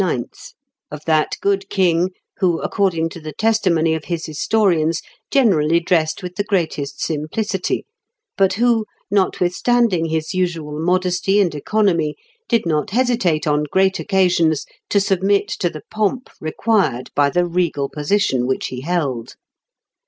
(Figs. 0.03 0.55
414 0.89 0.89
to 0.89 0.97
418), 0.97 0.97
of 0.97 1.05
that 1.05 1.37
good 1.41 1.69
king 1.69 2.09
who, 2.37 2.59
according 2.63 3.07
to 3.09 3.21
the 3.21 3.31
testimony 3.33 3.93
of 3.93 4.05
his 4.05 4.25
historians, 4.25 5.03
generally 5.29 5.79
dressed 5.79 6.23
with 6.23 6.37
the 6.37 6.43
greatest 6.43 6.99
simplicity, 6.99 7.85
but 8.35 8.53
who, 8.53 8.87
notwithstanding 9.11 10.05
his 10.05 10.33
usual 10.33 10.79
modesty 10.79 11.39
and 11.39 11.53
economy, 11.53 12.15
did 12.49 12.65
not 12.65 12.89
hesitate 12.89 13.45
on 13.45 13.65
great 13.71 13.99
occasions 13.99 14.65
to 14.89 14.99
submit 14.99 15.47
to 15.47 15.69
the 15.69 15.83
pomp 15.91 16.31
required 16.39 17.11
by 17.13 17.29
the 17.29 17.45
regal 17.45 17.87
position 17.87 18.47
which 18.47 18.69
he 18.69 18.81
held. 18.81 19.35